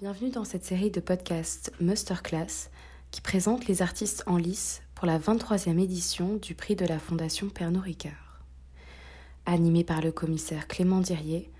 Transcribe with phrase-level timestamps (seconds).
[0.00, 2.70] Bienvenue dans cette série de podcasts Masterclass
[3.10, 7.48] qui présente les artistes en lice pour la 23e édition du prix de la Fondation
[7.48, 8.44] Pernod Ricard.
[9.44, 11.50] Animé par le commissaire Clément Dirier,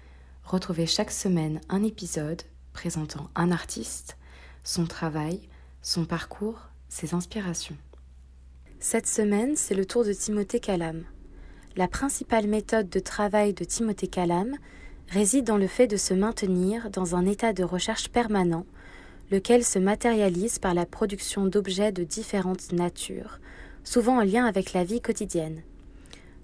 [0.44, 4.16] retrouvez chaque semaine un épisode présentant un artiste,
[4.62, 5.40] son travail,
[5.82, 7.76] son parcours, ses inspirations.
[8.78, 11.02] Cette semaine, c'est le tour de Timothée Calam.
[11.74, 14.54] La principale méthode de travail de Timothée Calam
[15.10, 18.66] réside dans le fait de se maintenir dans un état de recherche permanent,
[19.30, 23.38] lequel se matérialise par la production d'objets de différentes natures,
[23.84, 25.62] souvent en lien avec la vie quotidienne.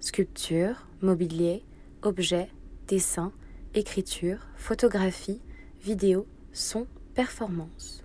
[0.00, 1.62] Sculpture, mobilier,
[2.02, 2.48] objets,
[2.88, 3.32] dessins,
[3.74, 5.40] écriture, photographie,
[5.82, 8.02] vidéo, son, performance.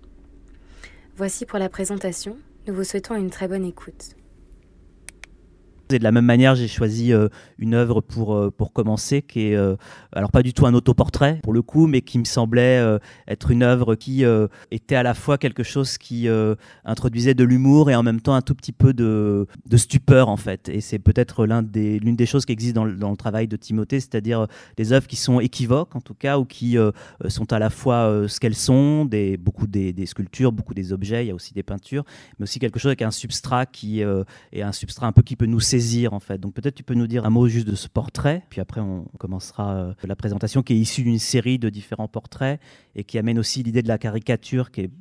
[1.17, 4.16] Voici pour la présentation, nous vous souhaitons une très bonne écoute.
[5.92, 9.48] Et de la même manière, j'ai choisi euh, une œuvre pour, euh, pour commencer, qui
[9.48, 9.76] est euh,
[10.14, 12.80] alors pas du tout un autoportrait pour le coup, mais qui me semblait
[13.28, 14.23] être une œuvre qui
[14.72, 16.28] était à la fois quelque chose qui
[16.86, 20.70] introduisait de l'humour et en même temps un tout petit peu de, stupeur en fait.
[20.70, 24.94] Et c'est peut-être l'une des, choses qui existe dans le, travail de Timothée, c'est-à-dire des
[24.94, 26.78] œuvres qui sont équivoques en tout cas, ou qui
[27.28, 29.08] sont à la fois ce qu'elles sont,
[29.40, 32.03] beaucoup des, des, sculptures, beaucoup des objets, il y a aussi des peintures,
[32.38, 35.46] mais aussi quelque chose avec un substrat qui est un substrat un peu qui peut
[35.46, 35.78] nous saisir
[36.39, 39.05] Donc peut-être tu peux nous dire un mot juste de ce portrait, puis après on
[39.17, 42.59] commencera euh, la présentation qui est issue d'une série de différents portraits
[42.95, 44.91] et qui amène aussi l'idée de la caricature qui est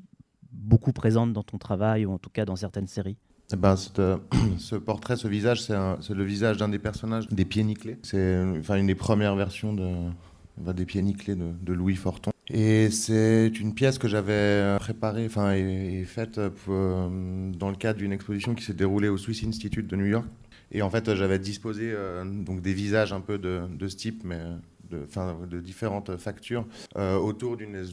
[0.53, 3.17] beaucoup présente dans ton travail ou en tout cas dans certaines séries.
[3.53, 4.17] Eh ben, euh,
[4.59, 7.99] ce portrait, ce visage, c'est le visage d'un des personnages des pieds nickelés.
[8.03, 12.31] C'est enfin, une des premières versions de, des pieds nickelés de, de Louis Forton.
[12.51, 18.13] Et c'est une pièce que j'avais préparée enfin, et, faite euh, dans le cadre d'une
[18.13, 20.27] exposition qui s'est déroulée au Swiss Institute de New York.
[20.73, 24.41] Et en fait, j'avais disposé euh, donc des visages un peu de, ce type, mais
[24.91, 27.85] de, différentes factures, euh, autour d'une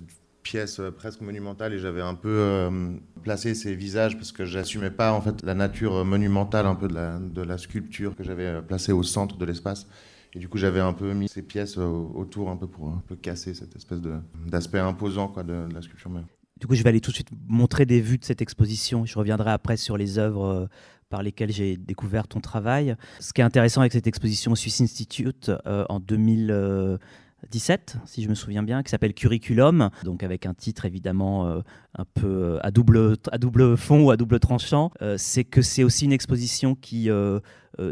[0.44, 2.92] pièce presque monumentale et j'avais un peu euh,
[3.24, 7.42] placé ces visages parce que j'assumais pas en fait la nature monumentale un peu de
[7.42, 9.88] la sculpture que j'avais placée au centre de l'espace
[10.36, 13.16] et du coup j'avais un peu mis ces pièces autour un peu pour un peu
[13.16, 14.00] casser cette espèce
[14.46, 16.26] d'aspect imposant quoi de, la sculpture même.
[16.60, 19.18] Du coup je vais aller tout de suite montrer des vues de cette exposition je
[19.18, 20.70] reviendrai après sur les œuvres
[21.10, 22.96] par lesquels j'ai découvert ton travail.
[23.20, 28.30] Ce qui est intéressant avec cette exposition au Swiss Institute euh, en 2017, si je
[28.30, 31.62] me souviens bien, qui s'appelle Curriculum, donc avec un titre évidemment euh,
[31.98, 35.84] un peu euh, à double, à double fond ou à double tranchant, c'est que c'est
[35.84, 37.10] aussi une exposition qui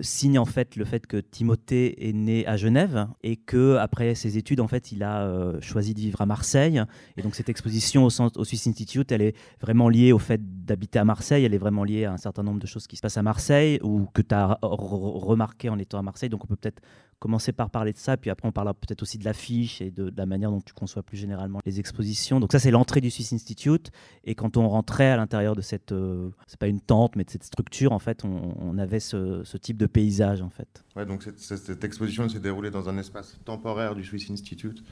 [0.01, 4.37] signe en fait le fait que Timothée est né à Genève et que après ses
[4.37, 6.81] études en fait il a choisi de vivre à Marseille
[7.17, 11.05] et donc cette exposition au, Swiss Institute elle est vraiment liée au fait d'habiter à
[11.05, 13.23] Marseille, elle est vraiment liée à un certain nombre de choses qui se passent à
[13.23, 16.29] Marseille ou que tu as remarqué en étant à Marseille.
[16.29, 16.81] Donc on peut peut-être
[17.19, 20.11] commencer par parler de ça, puis après on parlera peut-être aussi de l'affiche et de,
[20.15, 22.39] la manière dont tu conçois plus généralement les expositions.
[22.39, 23.91] Donc ça c'est l'entrée du Swiss Institute
[24.25, 27.29] et quand on rentrait à l'intérieur de cette, euh, c'est pas une tente mais de
[27.29, 30.83] cette structure en fait, on, avait ce, type de paysage en fait.
[30.95, 34.83] Ouais donc cette, exposition s'est déroulée dans un espace temporaire du Swiss Institute.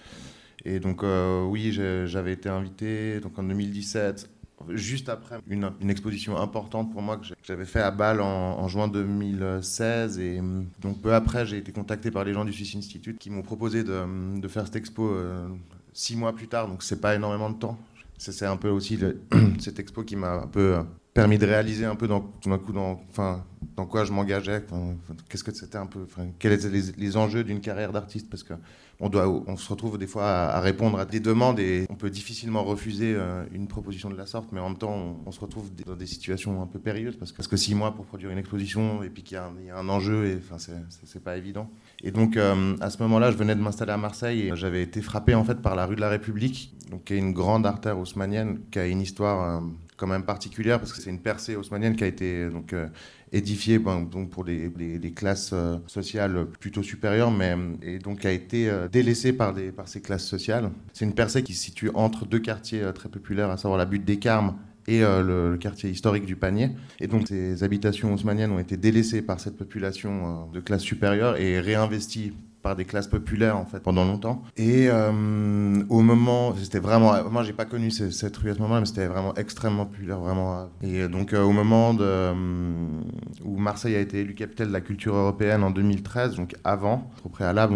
[0.63, 4.29] Et donc euh, oui, j'avais été invité donc en 2017
[4.69, 10.19] juste après une, exposition importante pour moi que j'avais fait à Bâle en, juin 2016.
[10.19, 13.29] Et hum, donc peu après, j'ai été contacté par les gens du Swiss Institute qui
[13.29, 15.47] m'ont proposé de, faire cette expo euh,
[15.93, 16.67] six mois plus tard.
[16.67, 17.77] Donc c'est pas énormément de temps.
[18.17, 18.99] C'est un peu aussi
[19.59, 22.57] cette expo qui m'a un peu euh, permis de réaliser un peu dans, tout d'un
[22.57, 23.43] coup dans, enfin,
[23.75, 24.63] dans quoi je m'engageais,
[25.29, 26.05] qu'est-ce que c'était un peu,
[26.39, 28.53] quels étaient les, enjeux d'une carrière d'artiste, parce que
[29.01, 32.11] on, doit, on se retrouve des fois à, répondre à des demandes et on peut
[32.11, 35.71] difficilement refuser euh, une proposition de la sorte, mais en même temps on, se retrouve
[35.85, 39.09] dans des situations un peu périlleuses, parce que, six mois pour produire une exposition et
[39.09, 41.69] puis qu'il y, a un enjeu, et enfin c'est pas évident.
[42.03, 45.01] Et donc euh, à ce moment-là, je venais de m'installer à Marseille et j'avais été
[45.01, 47.97] frappé en fait par la rue de la République, donc qui est une grande artère
[47.97, 49.67] haussmannienne qui a une histoire euh,
[49.97, 52.87] quand même particulière parce que c'est une percée haussmannienne qui a été donc euh,
[53.31, 54.71] édifiée donc pour les,
[55.15, 59.55] classes euh, sociales plutôt supérieures, mais et donc a été euh, délaissée par
[59.85, 60.71] ces classes sociales.
[60.93, 64.05] C'est une percée qui se situe entre deux quartiers très populaires, à savoir la butte
[64.05, 64.55] des Carmes
[64.87, 66.71] et le, quartier historique du Panier.
[66.99, 71.59] Et donc ces habitations haussmanniennes ont été délaissées par cette population de classe supérieure et
[71.59, 74.43] réinvesties par des classes populaires en fait pendant longtemps.
[74.57, 78.81] Et euh, au moment, c'était vraiment, moi j'ai pas connu cette rue à ce moment-là,
[78.81, 80.69] mais c'était vraiment extrêmement populaire, vraiment.
[80.81, 82.33] Et donc euh, au moment euh,
[83.43, 87.29] où Marseille a été élu capitale de la culture européenne en 2013, donc avant, au
[87.29, 87.73] préalable,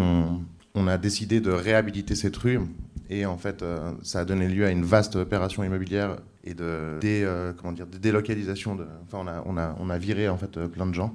[0.74, 2.60] on, a décidé de réhabiliter cette rue.
[3.08, 3.64] Et en fait,
[4.02, 7.98] ça a donné lieu à une vaste opération immobilière et de, dé, comment dire, de
[7.98, 8.74] délocalisation.
[8.74, 11.14] De, enfin, on a, on, a, on a viré en fait plein de gens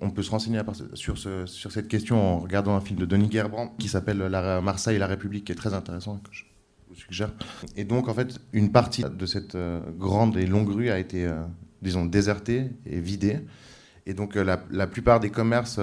[0.00, 0.60] on peut se renseigner
[0.94, 4.18] sur, cette question en regardant un film de Denis Gerbrand qui s'appelle
[4.62, 6.44] Marseille et la République, qui est très intéressant, que je
[6.88, 7.32] vous suggère.
[7.76, 9.56] Et donc, en fait, une partie de cette
[9.98, 11.30] grande et longue rue a été,
[11.82, 13.40] disons, désertée et vidée.
[14.06, 15.80] Et donc, la, la plupart des commerces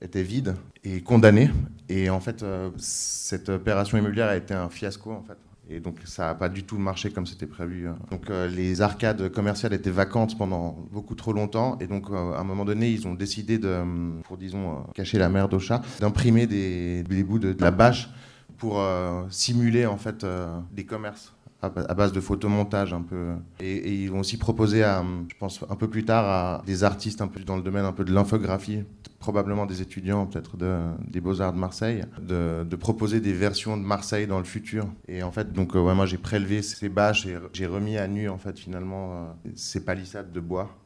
[0.00, 1.50] étaient vides et condamnés.
[1.88, 2.44] Et en fait,
[2.78, 5.38] cette opération immobilière a été un fiasco, en fait.
[5.70, 7.88] Et donc ça n'a pas du tout marché comme c'était prévu.
[7.88, 7.96] Hein.
[8.10, 11.78] Donc euh, les arcades commerciales étaient vacantes pendant beaucoup trop longtemps.
[11.80, 13.82] Et donc euh, à un moment donné, ils ont décidé de,
[14.24, 18.10] pour disons euh, cacher la merde au chat, d'imprimer des, bouts de, la bâche
[18.58, 18.82] pour
[19.30, 20.24] simuler en fait
[20.72, 23.34] des commerces à, base de photomontage un peu.
[23.60, 27.20] Et, ils ont aussi proposé, à, je pense un peu plus tard, à des artistes
[27.20, 28.84] un peu dans le domaine un peu de l'infographie,
[29.24, 30.76] probablement des étudiants peut-être de,
[31.08, 34.86] des Beaux-Arts de Marseille, de, proposer des versions de Marseille dans le futur.
[35.08, 38.28] Et en fait, donc, euh, moi j'ai prélevé ces bâches et j'ai remis à nu
[38.28, 40.76] en fait finalement euh, ces palissades de bois.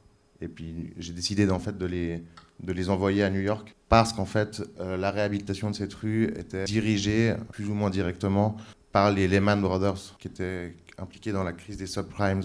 [0.41, 2.23] Et puis j'ai décidé en fait de les,
[2.63, 6.27] de les envoyer à New York parce qu'en fait euh, la réhabilitation de cette rue
[6.37, 8.57] était dirigée plus ou moins directement
[8.93, 12.43] par les Lehman Brothers qui étaient impliqués dans la crise des subprimes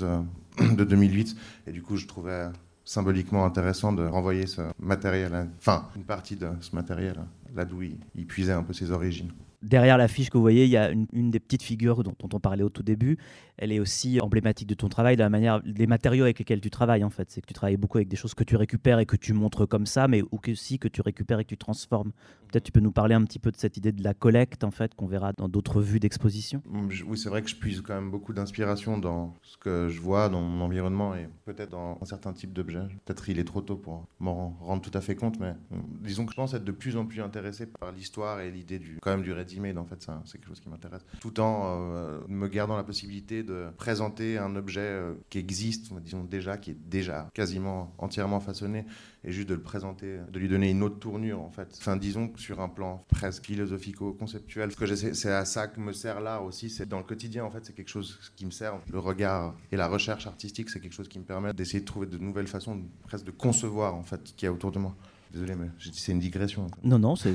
[0.60, 1.36] de 2008.
[1.68, 2.48] Et du coup, je trouvais
[2.86, 7.18] symboliquement intéressant de renvoyer ce matériel, enfin une partie de ce matériel,
[7.56, 9.32] là d'où il puisait un peu ses origines.
[9.64, 12.64] Derrière l'affiche que vous voyez, il y a une, des petites figures dont, on parlait
[12.64, 13.18] au tout début.
[13.58, 16.70] Elle est aussi emblématique de ton travail, de la manière, des matériaux avec lesquels tu
[16.70, 17.32] travailles en fait.
[17.32, 19.68] C'est que tu travailles beaucoup avec des choses que tu récupères et que tu montres
[19.68, 22.12] comme ça, mais aussi que tu récupères et que tu transformes.
[22.52, 24.72] Peut-être tu peux nous parler un petit peu de cette idée de la collecte en
[24.72, 26.62] fait qu'on verra dans d'autres vues d'exposition.
[26.70, 30.30] Oui, c'est vrai que je puise quand même beaucoup d'inspiration dans ce que je vois
[30.30, 32.82] dans mon environnement et peut-être dans un certain type d'objet.
[33.06, 35.54] Peut-être il est trop tôt pour m'en rendre tout à fait compte, mais
[36.02, 38.98] disons que je pense être de plus en plus intéressé par l'histoire et l'idée du
[39.02, 39.34] quand même du
[39.78, 41.06] en fait, c'est quelque chose qui m'intéresse.
[41.20, 46.24] Tout en euh, me gardant la possibilité de présenter un objet euh, qui existe, disons
[46.24, 48.86] déjà, qui est déjà quasiment entièrement façonné
[49.24, 51.76] et juste de le présenter, de lui donner une autre tournure en fait.
[51.78, 56.20] Enfin, disons sur un plan presque philosophico-conceptuel, ce que c'est à ça que me sert
[56.20, 58.80] l'art aussi, c'est dans le quotidien en fait, c'est quelque chose qui me sert.
[58.92, 62.08] Le regard et la recherche artistique, c'est quelque chose qui me permet d'essayer de trouver
[62.08, 64.96] de nouvelles façons, presque de concevoir en fait ce qu'il y a autour de moi.
[65.34, 66.68] Désolé, mais c'est une digression.
[66.84, 67.34] Non, non, c'est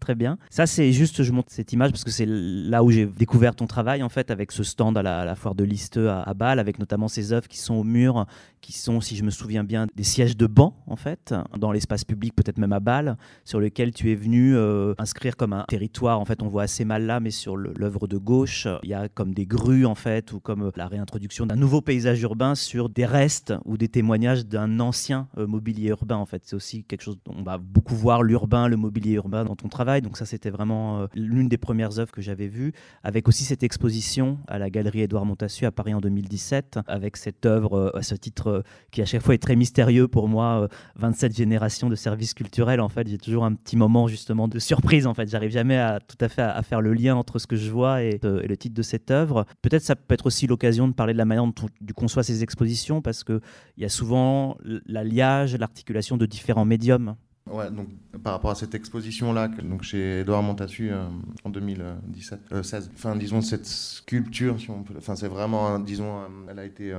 [0.00, 0.36] très bien.
[0.50, 3.66] Ça, c'est juste, je montre cette image parce que c'est là où j'ai découvert ton
[3.66, 7.08] travail, en fait, avec ce stand à la, foire de Listeux à, Bâle, avec notamment
[7.08, 8.26] ces œuvres qui sont au mur,
[8.60, 12.04] qui sont, si je me souviens bien, des sièges de banc, en fait, dans l'espace
[12.04, 16.20] public, peut-être même à Bâle, sur lequel tu es venu euh, inscrire comme un territoire.
[16.20, 19.08] En fait, on voit assez mal là, mais sur l'œuvre de gauche, il y a
[19.08, 23.06] comme des grues, en fait, ou comme la réintroduction d'un nouveau paysage urbain sur des
[23.06, 26.42] restes ou des témoignages d'un ancien euh, mobilier urbain, en fait.
[26.44, 30.02] C'est aussi quelque chose on va beaucoup voir l'urbain, le mobilier urbain dans ton travail.
[30.02, 32.72] Donc ça, c'était vraiment euh, l'une des premières œuvres que j'avais vues,
[33.02, 37.46] avec aussi cette exposition à la galerie Édouard Montassu à Paris en 2017, avec cette
[37.46, 40.68] œuvre euh, à ce titre euh, qui à chaque fois est très mystérieux pour moi,
[40.96, 42.80] 27 générations de services culturels.
[42.80, 45.06] En fait, j'ai toujours un petit moment justement de surprise.
[45.06, 47.56] En fait, j'arrive jamais à tout à fait à, faire le lien entre ce que
[47.56, 49.46] je vois et, le titre de cette œuvre.
[49.62, 52.42] Peut-être ça peut être aussi l'occasion de parler de la manière dont tu conçois ces
[52.42, 53.40] expositions, parce qu'il
[53.78, 57.11] y a souvent l'alliage, l'articulation de différents médiums.
[57.50, 57.88] Ouais, donc
[58.22, 61.04] par rapport à cette exposition-là, donc chez Edouard Montassu euh,
[61.42, 62.86] en 2017, 16.
[62.86, 66.64] Euh, enfin, disons cette sculpture, si on peut, enfin c'est vraiment, disons, euh, elle a
[66.64, 66.94] été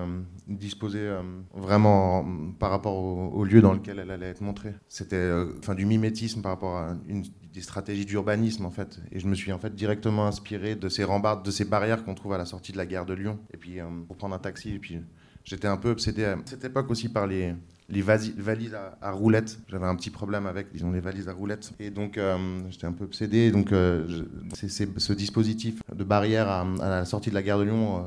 [0.48, 1.10] disposée
[1.54, 2.26] vraiment
[2.60, 4.74] par rapport au, lieu dans lequel elle allait être montrée.
[4.90, 7.24] C'était, enfin, du mimétisme par rapport à une
[7.54, 9.00] des stratégies d'urbanisme en fait.
[9.12, 12.16] Et je me suis en fait directement inspiré de ces rambardes, de ces barrières qu'on
[12.16, 13.40] trouve à la sortie de la gare de Lyon.
[13.54, 15.00] Et puis pour prendre un taxi, et puis
[15.46, 17.54] j'étais un peu obsédé à cette époque aussi par les
[17.94, 19.60] les valises à, roulettes.
[19.70, 21.72] J'avais un petit problème avec, disons, les valises à roulettes.
[21.80, 22.38] Et donc, euh,
[22.70, 23.52] j'étais un peu obsédé.
[23.52, 24.24] Donc, euh,
[24.54, 28.02] ce dispositif de barrière à, la sortie de la gare de Lyon, euh,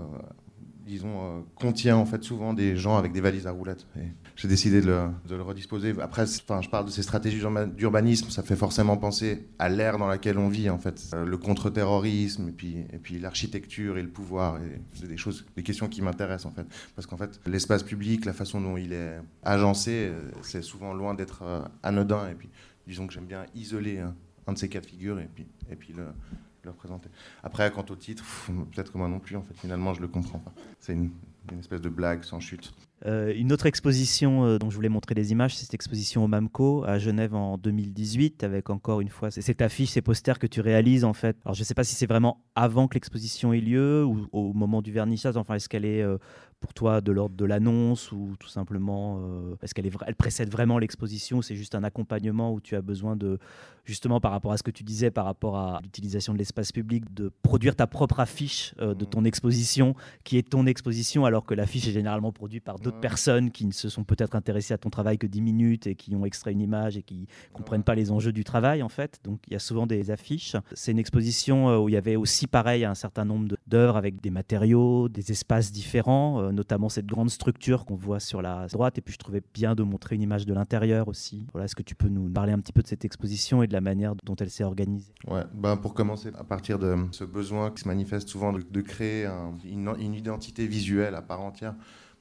[0.86, 3.86] disons, contient en fait souvent des gens avec des valises à roulettes.
[3.96, 4.04] Et
[4.36, 4.86] j'ai décidé de
[5.30, 5.94] le, redisposer.
[6.00, 7.42] Après, enfin, je parle de ces stratégies
[7.74, 11.10] d'urbanisme, ça fait forcément penser à l'ère dans laquelle on vit, en fait.
[11.14, 14.58] Euh, le contre-terrorisme, et puis, et puis l'architecture et le pouvoir.
[14.94, 16.66] C'est des choses, des questions qui m'intéressent, en fait.
[16.94, 21.14] Parce qu'en fait, l'espace public, la façon dont il est agencé, euh, c'est souvent loin
[21.14, 22.28] d'être euh, anodin.
[22.28, 22.50] Et puis,
[22.86, 24.00] disons que j'aime bien isoler
[24.46, 26.04] un de ces cas de figure et puis, et puis le,
[26.66, 27.08] le représenter.
[27.42, 28.24] Après, quant au titre,
[28.72, 30.52] peut-être que moi non plus, en fait, finalement, je le comprends pas.
[30.78, 31.10] C'est une
[31.58, 32.74] espèce de blague sans chute.
[33.06, 36.28] Euh, une autre exposition euh, dont je voulais montrer des images, c'est cette exposition au
[36.28, 40.60] MAMCO à Genève en 2018, avec encore une fois cette affiche, ces posters que tu
[40.60, 41.36] réalises en fait.
[41.44, 44.52] Alors je ne sais pas si c'est vraiment avant que l'exposition ait lieu ou au
[44.52, 45.36] moment du vernissage.
[45.36, 46.18] Enfin, est-ce qu'elle est, euh,
[46.58, 49.20] pour toi de l'ordre de l'annonce ou tout simplement
[49.62, 53.14] est-ce qu'elle est, elle précède vraiment l'exposition C'est juste un accompagnement où tu as besoin
[53.14, 53.38] de
[53.84, 57.12] justement par rapport à ce que tu disais par rapport à l'utilisation de l'espace public,
[57.12, 59.06] de produire ta propre affiche de mmh.
[59.06, 59.94] ton exposition
[60.24, 63.72] qui est ton exposition alors que l'affiche est généralement produite par d'autres personnes qui ne
[63.72, 66.60] se sont peut-être intéressées à ton travail que 10 minutes et qui ont extrait une
[66.60, 69.20] image et qui comprennent pas les enjeux du travail en fait.
[69.24, 70.56] Donc il y a souvent des affiches.
[70.74, 74.20] C'est une exposition euh, où il y avait aussi pareil un certain nombre d'œuvres avec
[74.20, 78.98] des matériaux, des espaces différents, euh, notamment cette grande structure qu'on voit sur la droite.
[78.98, 81.46] Et puis je trouvais bien de montrer une image de l'intérieur aussi.
[81.52, 83.72] Voilà, est-ce que tu peux nous parler un petit peu de cette exposition et de
[83.72, 85.12] la manière dont elle s'est organisée?
[85.26, 89.26] Ouais, ben pour commencer, à partir de ce besoin qui se manifeste souvent de, créer
[89.64, 91.74] une, une identité visuelle à part entière.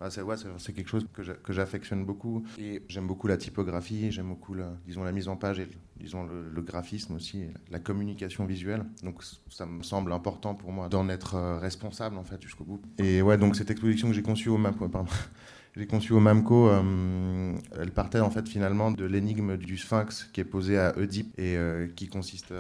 [0.06, 0.36] Bah, c'est ouais,
[0.76, 2.44] quelque chose que j'affectionne beaucoup.
[2.60, 5.68] Et j'aime beaucoup la typographie, j'aime beaucoup la, disons, la mise en page et
[6.00, 8.86] disons, le, graphisme aussi, la communication visuelle.
[9.02, 12.80] Donc ça me semble important pour moi d'en être euh, responsable en fait jusqu'au bout.
[13.00, 14.86] Et ouais, donc cette exposition que j'ai conçue au MAMCO,
[16.70, 21.34] euh, elle partait en fait finalement de l'énigme du sphinx qui est posé à Oedipe
[21.40, 22.54] et euh, qui consiste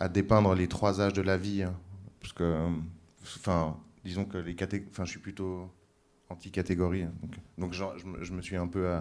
[0.00, 1.62] à, dépeindre les trois âges de la vie.
[1.62, 1.74] Hein.
[2.20, 2.68] parce que,
[3.22, 3.74] enfin,
[4.04, 5.70] disons que les catégories, enfin, je suis plutôt
[6.34, 7.02] anti-catégorie.
[7.02, 8.86] Hein, donc, donc je, me suis un peu.
[8.86, 9.00] Euh,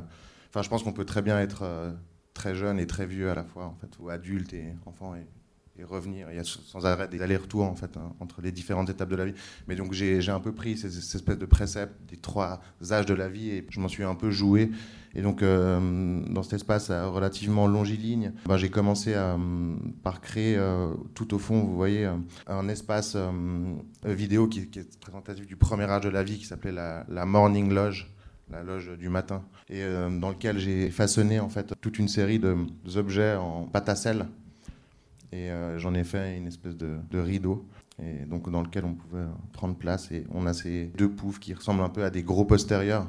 [0.50, 1.92] enfin, je pense qu'on peut très bien être euh,
[2.34, 5.26] très jeune et très vieux à la fois, en fait, ou adulte et enfant et,
[5.82, 6.28] revenir.
[6.30, 9.16] Il y a sans arrêt des allers-retours en fait hein, entre les différentes étapes de
[9.16, 9.34] la vie.
[9.68, 12.62] Mais donc j'ai un peu pris ces, ces espèces de préceptes des trois
[12.92, 14.70] âges de la vie et je m'en suis un peu joué.
[15.16, 19.38] Et donc, euh, dans cet espace euh, relativement longiligne, ben, j'ai commencé euh,
[20.02, 20.60] par créer
[21.14, 22.10] tout au fond, vous voyez,
[22.48, 23.18] un espace
[24.04, 28.08] vidéo qui, est présentatif du premier âge de la vie, qui s'appelait la, Morning Lodge
[28.52, 29.82] la loge du matin, et
[30.20, 34.28] dans lequel j'ai façonné en fait toute une série d'objets en pâte à sel,
[35.34, 37.66] et j'en ai fait une espèce de, de, rideau,
[38.02, 41.54] et donc dans lequel on pouvait prendre place, et on a ces deux poufs qui
[41.54, 43.08] ressemblent un peu à des gros postérieurs,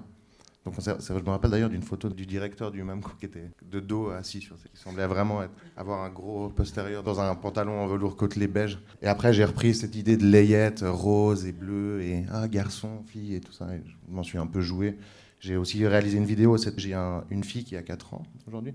[0.64, 4.08] donc, je me rappelle d'ailleurs d'une photo du directeur du MAMCO qui était de dos
[4.08, 5.42] assis sur Il semblait vraiment
[5.76, 8.78] avoir un gros postérieur dans un pantalon en velours côtelé beige.
[9.02, 13.34] Et après, j'ai repris cette idée de layette rose et bleu et un garçon, fille
[13.34, 13.68] et tout ça.
[13.84, 14.96] je m'en suis un peu joué.
[15.38, 16.56] J'ai aussi réalisé une vidéo.
[16.56, 16.94] J'ai
[17.28, 18.72] une fille qui a 4 ans aujourd'hui.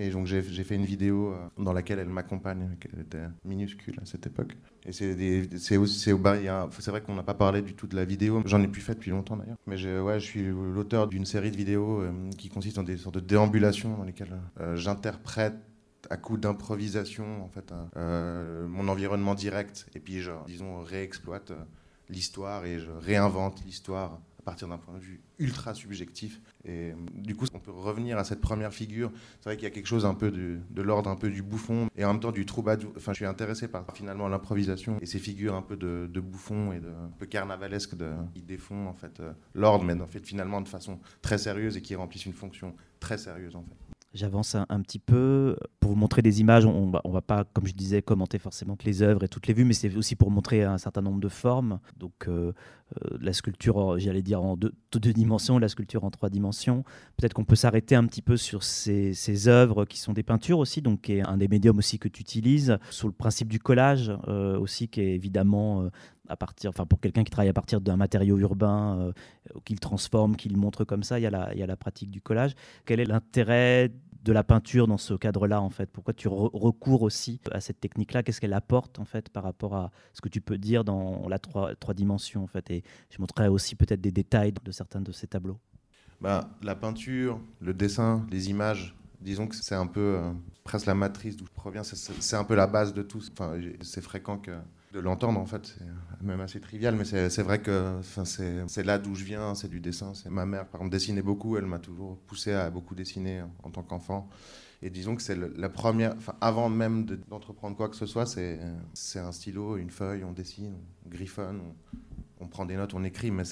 [0.00, 4.06] Et donc j'ai fait une vidéo euh, dans laquelle elle m'accompagne, elle était minuscule à
[4.06, 4.56] cette époque.
[4.86, 8.40] Et c'est vrai qu'on n'a pas parlé du tout de la vidéo.
[8.46, 9.56] J'en ai plus fait depuis longtemps d'ailleurs.
[9.66, 13.16] Mais ouais, je suis l'auteur d'une série de vidéos euh, qui consiste en des sortes
[13.16, 15.56] de déambulations dans lesquelles euh, j'interprète
[16.10, 21.52] à coup d'improvisation en fait mon environnement direct et puis je disons réexploite
[22.08, 26.40] l'histoire et je réinvente l'histoire partir d'un point de vue ultra subjectif.
[26.64, 29.12] Et du coup, on peut revenir à cette première figure.
[29.40, 31.88] C'est vrai qu'il y a quelque chose un peu de l'ordre un peu du bouffon
[31.96, 32.90] et en même temps du troubadour.
[32.96, 36.72] Enfin, je suis intéressé par finalement l'improvisation et ces figures un peu de, de bouffon
[36.72, 40.24] et de un peu carnavalesque de, qui défont en fait euh, l'ordre, mais en fait
[40.26, 43.87] finalement de façon très sérieuse et qui remplissent une fonction très sérieuse en fait.
[44.14, 46.64] J'avance un, petit peu pour vous montrer des images.
[46.64, 49.52] On ne va, pas, comme je disais, commenter forcément toutes les œuvres et toutes les
[49.52, 51.78] vues, mais c'est aussi pour montrer un certain nombre de formes.
[51.98, 52.52] Donc euh,
[53.04, 54.72] euh, la sculpture, j'allais dire en deux,
[55.12, 56.84] dimensions, la sculpture en trois dimensions.
[57.18, 60.80] Peut-être qu'on peut, s'arrêter un petit peu sur ces, œuvres qui sont des peintures aussi,
[60.80, 64.10] donc qui est un des médiums aussi que tu utilises, sur le principe du collage
[64.26, 65.90] euh, aussi, qui est évidemment
[66.28, 69.12] à partir, enfin pour quelqu'un qui travaille à partir d'un matériau urbain, euh,
[69.64, 72.54] qu'il transforme, qu'il montre comme ça, il y, a la, pratique du collage.
[72.84, 73.92] Quel est l'intérêt
[74.22, 75.90] de la peinture dans ce cadre-là en fait?
[75.90, 78.22] Pourquoi tu recours aussi à cette technique-là?
[78.22, 81.38] Qu'est-ce qu'elle apporte en fait par rapport à ce que tu peux dire dans la
[81.38, 82.70] trois, trois dimensions en fait?
[82.70, 85.58] Et je montrerai aussi peut-être des détails de certains de ces tableaux.
[86.20, 90.32] Bah, la peinture, le dessin, les images, disons que c'est un peu euh,
[90.64, 91.82] presque la matrice d'où je proviens.
[91.84, 93.22] C'est un peu la base de tout.
[93.32, 94.50] Enfin, c'est fréquent que
[94.92, 95.66] de l'entendre en fait.
[95.66, 99.80] C'est même assez trivial, mais c'est vrai que c'est là d'où je viens, c'est du
[99.80, 100.14] dessin.
[100.14, 101.56] C'est ma mère, par exemple, dessinait beaucoup.
[101.56, 104.28] Elle m'a toujours poussé à beaucoup dessiner en tant qu'enfant.
[104.80, 108.60] Et disons que c'est la première, avant même d'entreprendre quoi que ce soit, c'est
[109.18, 111.60] un stylo, une feuille, on dessine, on griffonne,
[112.40, 113.32] on, prend des notes, on écrit.
[113.32, 113.42] Mais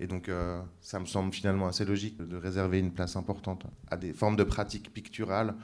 [0.00, 3.96] et donc euh, ça me semble finalement assez logique de réserver une place importante à
[3.96, 5.54] des formes de pratiques picturales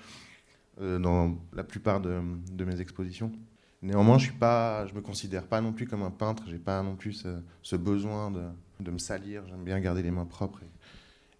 [0.80, 3.32] euh, dans la plupart de mes expositions.
[3.82, 6.44] Néanmoins, je ne me considère pas non plus comme un peintre.
[6.48, 7.24] J'ai pas non plus
[7.62, 9.46] ce, besoin de, me salir.
[9.46, 10.60] J'aime bien garder les mains propres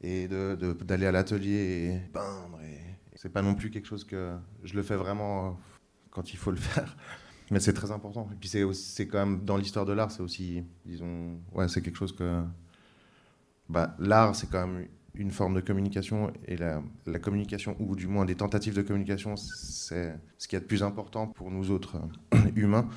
[0.02, 2.58] et, d'aller à l'atelier et peindre.
[2.62, 2.78] Et,
[3.16, 5.58] c'est pas non plus quelque chose que je le fais vraiment
[6.10, 6.96] quand il faut le faire.
[7.50, 8.30] Mais c'est très important.
[8.32, 11.98] Et puis c'est quand même dans l'histoire de l'art, c'est aussi, disons, ouais, c'est quelque
[11.98, 12.42] chose que
[13.68, 16.82] bah, l'art, c'est quand même une forme de communication et la,
[17.20, 21.26] communication, ou du moins des tentatives de communication, c'est ce qui est de plus important
[21.26, 21.96] pour nous autres
[22.34, 22.88] euh, humains.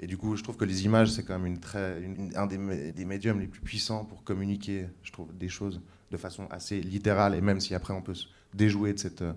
[0.00, 2.02] Et du coup, je trouve que les images, c'est quand même une très,
[2.34, 2.58] un des,
[3.04, 7.34] médiums les plus puissants pour communiquer, je trouve, des choses de façon assez littérale.
[7.34, 9.32] Et même si après on peut se déjouer de cette euh,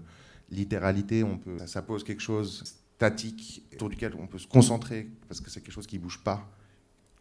[0.50, 2.63] littéralité, on peut, ça pose quelque chose
[2.98, 6.50] statique autour duquel on peut se concentrer parce que c'est quelque chose qui bouge pas.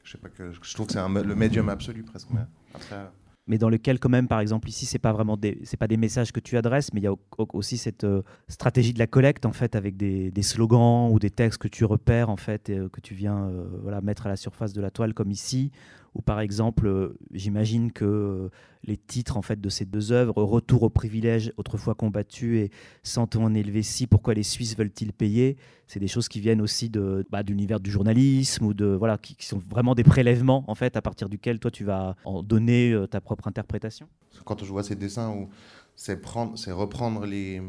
[0.04, 2.28] Je sais pas que je trouve que c'est le médium absolu presque.
[2.74, 3.08] Après,
[3.46, 5.36] mais dans lequel quand même, par exemple, ici, c'est pas vraiment
[5.78, 7.14] pas des messages que tu adresses, mais il y a
[7.52, 11.60] aussi cette euh, stratégie de la collecte en fait, avec des, slogans ou des textes
[11.60, 13.50] que tu repères en fait, et, que tu viens
[13.82, 15.72] voilà mettre à la surface de la toile, comme ici,
[16.14, 18.48] ou par exemple, euh, j'imagine que euh,
[18.84, 22.70] les titres en fait de ces deux œuvres, Retour aux privilèges autrefois combattus et
[23.02, 25.56] Santons en si pourquoi les Suisses veulent-ils payer
[25.88, 29.34] C'est des choses qui viennent aussi de, bah, l'univers du journalisme ou de voilà, qui,
[29.44, 33.06] sont vraiment des prélèvements en fait à partir duquel toi tu vas en donner euh,
[33.06, 34.08] ta propre interprétation.
[34.44, 35.48] Quand je vois ces dessins où
[35.96, 36.20] c'est
[36.72, 37.60] reprendre les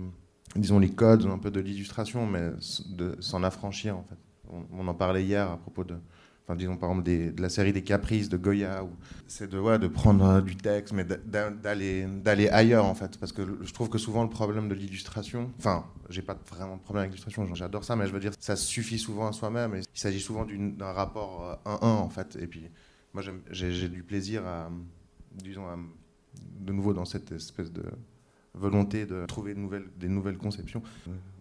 [0.56, 2.52] disons les codes un peu de l'illustration, mais
[2.90, 4.18] de s'en affranchir en fait.
[4.72, 5.96] on en parlait hier à propos de
[6.54, 8.86] disons par exemple de la série des Caprices de Goya,
[9.28, 13.58] c'est de, ouais, de prendre euh, du texte, mais d'aller, ailleurs en fait, parce que
[13.64, 17.12] je trouve que souvent le problème de l'illustration, enfin j'ai pas vraiment de problème avec
[17.12, 20.22] l'illustration, j'adore ça, mais je veux dire ça suffit souvent à soi-même, et il s'agit
[20.22, 22.70] souvent d'un rapport 1-1 euh, en fait, et puis
[23.14, 24.70] moi j'ai, du plaisir à,
[25.34, 25.66] disons,
[26.60, 27.84] de nouveau dans cette espèce de
[28.54, 30.84] volonté de trouver de nouvelles, des nouvelles conceptions,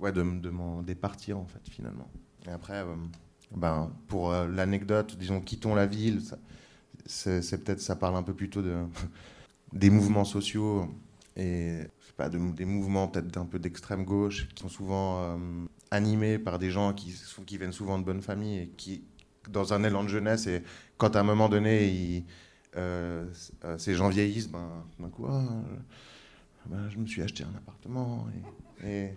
[0.00, 2.08] ouais, de, de m'en départir en fait finalement.
[2.46, 2.94] Et après, euh,
[3.56, 6.20] ben, pour euh, l'anecdote, disons, quittons la ville,
[7.06, 8.76] c'est peut-être, ça parle un peu plutôt de,
[9.72, 10.88] des mouvements sociaux
[11.36, 11.80] et
[12.16, 15.36] pas, de, des mouvements peut-être un peu d'extrême gauche qui sont souvent euh,
[15.90, 17.14] animés par des gens qui,
[17.58, 19.04] viennent souvent de bonnes familles et qui,
[19.50, 20.62] dans un élan de jeunesse, et
[20.96, 22.24] quand à un moment donné,
[22.76, 23.26] euh,
[23.78, 25.42] ces gens vieillissent, ben, d'un coup, ah,
[26.66, 28.26] ben, je me suis acheté un appartement
[28.82, 29.10] et, et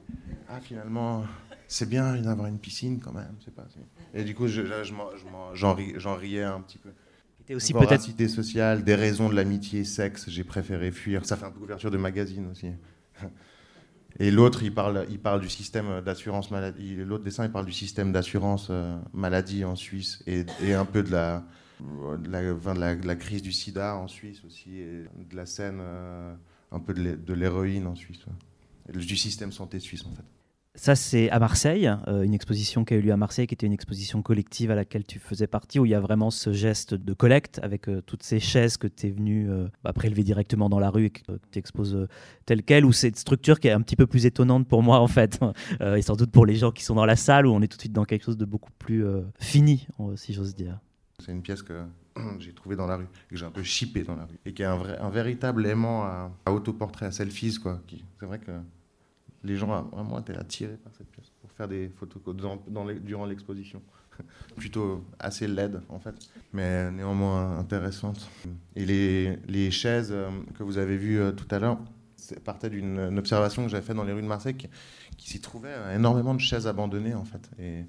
[0.50, 1.24] ah, finalement
[1.68, 3.36] c'est bien d'avoir une piscine quand même.
[3.56, 3.68] Pas,
[4.14, 5.74] et du coup, j'en
[6.16, 6.90] riais un petit peu.
[7.40, 10.30] C'était aussi peut-être cité sociale, des raisons de l'amitié, sexe.
[10.30, 11.26] J'ai préféré fuir.
[11.26, 12.72] Ça fait un peu couverture de magazine aussi.
[14.20, 16.96] Et l'autre, il parle, il parle du système d'assurance maladie.
[16.96, 21.12] L'autre dessin, il parle du système d'assurance euh, maladie en Suisse et, un peu de
[21.12, 21.44] la,
[21.80, 26.34] de la, de la, crise du sida en Suisse aussi, et de la scène, euh,
[26.72, 28.26] un peu de l'héroïne en Suisse.
[28.92, 30.24] Du système santé suisse en fait.
[30.80, 33.66] Ça, c'est à Marseille, euh, une exposition qui a eu lieu à Marseille, qui était
[33.66, 36.94] une exposition collective à laquelle tu faisais partie, où il y a vraiment ce geste
[36.94, 40.70] de collecte avec euh, toutes ces chaises que tu es venu euh, bah, prélever directement
[40.70, 41.22] dans la rue et que
[41.52, 42.08] tu exposes
[42.46, 45.08] telle quelle, ou cette structure qui est un petit peu plus étonnante pour moi, en
[45.08, 45.40] fait,
[45.82, 47.78] et sans doute pour les gens qui sont dans la salle, où on est tout
[47.78, 49.04] de suite dans quelque chose de beaucoup plus
[49.40, 50.80] fini, si j'ose dire.
[51.20, 51.86] C'est une pièce que
[52.40, 54.62] j'ai trouvée dans la rue, que j'ai un peu chippée dans la rue, et qui
[54.62, 57.82] est un véritable aimant à, autoportrait, à selfies, quoi.
[58.20, 58.52] C'est vrai que
[59.44, 62.22] les gens ont vraiment été attirés par cette pièce pour faire des photos
[63.02, 63.82] durant l'exposition.
[64.56, 66.16] Plutôt assez laide en fait,
[66.54, 68.30] mais néanmoins intéressante.
[68.76, 71.78] Et les, chaises euh, que vous avez vues euh, tout à l'heure,
[72.44, 75.96] partait d'une observation que j'avais faite dans les rues de Marseille, qui, s'y trouvait euh,
[75.96, 77.50] énormément de chaises abandonnées en fait.
[77.60, 77.86] Et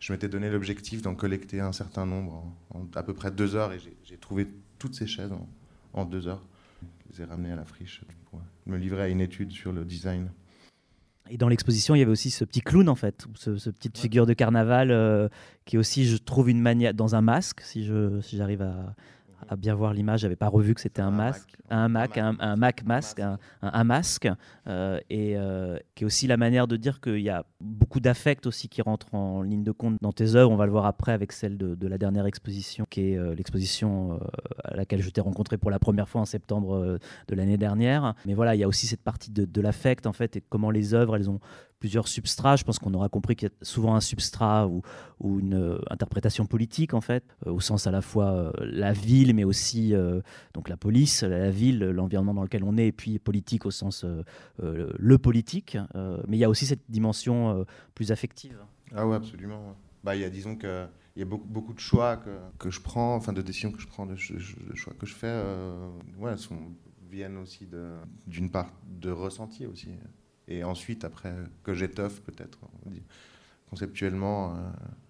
[0.00, 3.72] je m'étais donné l'objectif d'en collecter un certain nombre en, à peu près deux heures,
[3.72, 4.46] et j'ai trouvé
[4.78, 5.46] toutes ces chaises en,
[5.92, 6.44] en deux heures.
[6.82, 9.84] Je les ai ramenées à la friche pour me livrer à une étude sur le
[9.84, 10.30] design.
[11.30, 13.98] Et dans l'exposition, il y avait aussi ce petit clown, en fait, ce, ce petite
[13.98, 15.28] figure de carnaval euh,
[15.64, 18.94] qui aussi, je trouve, une manière, dans un masque, si j'arrive si à,
[19.48, 22.56] à bien voir l'image, j'avais pas revu que c'était un, masque, un Mac, un, un
[22.56, 24.28] Mac masque, un, un masque,
[24.66, 28.46] euh, et euh, qui est aussi la manière de dire qu'il y a beaucoup d'affect
[28.46, 30.50] aussi qui rentre en ligne de compte dans tes œuvres.
[30.50, 34.18] On va le voir après avec celle de, la dernière exposition, qui est euh, l'exposition
[34.64, 38.14] à laquelle je t'ai rencontré pour la première fois en septembre de l'année dernière.
[38.26, 40.70] Mais voilà, il y a aussi cette partie de, de l'affect en fait et comment
[40.70, 41.40] les œuvres elles ont
[41.78, 42.56] plusieurs substrats.
[42.56, 44.82] Je pense qu'on aura compris qu'il y a souvent un substrat ou,
[45.20, 49.34] une euh, interprétation politique, en fait, euh, au sens à la fois euh, la ville,
[49.34, 49.94] mais aussi
[50.54, 54.04] donc la police, la ville, l'environnement dans lequel on est, et puis politique au sens
[54.58, 55.76] le politique.
[55.94, 58.58] mais il y a aussi cette dimension plus affective.
[58.94, 59.76] Ah oui, absolument.
[60.04, 60.86] Bah, il y a, disons que
[61.16, 63.80] il y a beaucoup, beaucoup de choix que, que, je prends, enfin de décisions que
[63.80, 65.42] je prends, de, choix que je fais,
[66.18, 66.58] ouais, sont,
[67.10, 67.68] viennent aussi
[68.26, 69.88] d'une part de ressenti aussi
[70.48, 72.58] et ensuite, après, que j'étoffe peut-être,
[73.68, 74.58] conceptuellement, euh,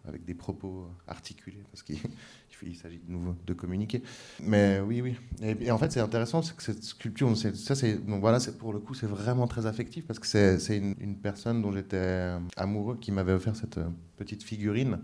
[0.09, 1.99] avec des propos articulés, parce qu'il
[2.77, 4.03] s'agit de nouveau de communiquer.
[4.41, 5.17] Mais oui, oui.
[5.43, 8.79] Et, en fait, c'est intéressant, c'est que cette sculpture, ça, c'est, donc voilà, pour le
[8.79, 13.13] coup, c'est vraiment très affectif, parce que c'est, une, une, personne dont j'étais amoureux qui
[13.13, 15.01] m'avait offert cette euh, petite figurine.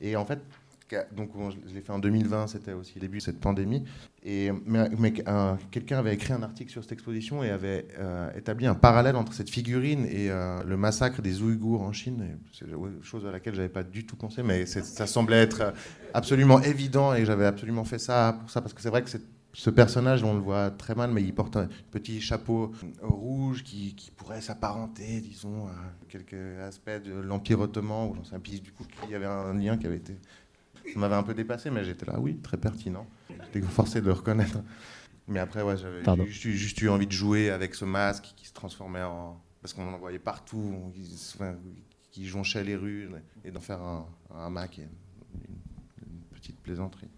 [0.00, 0.40] Et en fait,
[1.14, 1.30] donc
[1.68, 3.84] je l'ai fait en 2020, c'était aussi le début de cette pandémie.
[4.24, 5.12] Et, mais,
[5.70, 9.32] quelqu'un avait écrit un article sur cette exposition et avait euh, établi un parallèle entre
[9.32, 12.38] cette figurine et euh, le massacre des Ouïghours en Chine.
[12.52, 15.72] C'est une chose à laquelle j'avais pas du tout pensé, mais ça semblait être
[16.14, 19.10] absolument évident et j'avais absolument fait ça pour ça parce que c'est vrai que
[19.54, 23.94] ce personnage, on le voit très mal, mais il porte un petit chapeau rouge qui,
[24.16, 25.74] pourrait s'apparenter, disons, à
[26.08, 29.54] quelques aspects de l'Empire ottoman, ou j'en sais Puis du coup, il y avait un
[29.54, 30.16] lien qui avait été
[30.92, 33.06] ça m'avait un peu dépassé, mais j'étais là, oui, très pertinent.
[33.52, 34.58] J'étais forcé de le reconnaître.
[35.28, 38.52] Mais après, ouais, j'avais juste, juste, eu envie de jouer avec ce masque qui se
[38.52, 39.40] transformait en.
[39.60, 43.08] Parce qu'on en voyait partout, qui, qui jonchait les rues,
[43.44, 47.08] et d'en faire un, un Mac et une petite plaisanterie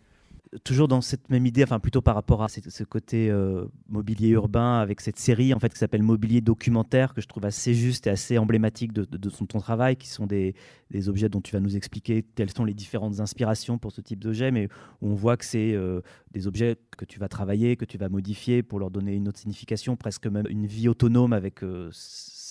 [0.63, 4.79] toujours dans cette même idée, enfin plutôt par rapport à ce, côté euh, mobilier urbain
[4.79, 8.11] avec cette série en fait qui s'appelle Mobilier documentaire que je trouve assez juste et
[8.11, 10.55] assez emblématique de, ton travail, qui sont des,
[10.91, 14.21] des, objets dont tu vas nous expliquer quelles sont les différentes inspirations pour ce type
[14.21, 14.69] d'objet, mais
[15.01, 18.09] où on voit que c'est euh, des objets que tu vas travailler, que tu vas
[18.09, 21.91] modifier pour leur donner une autre signification, presque même une vie autonome avec euh,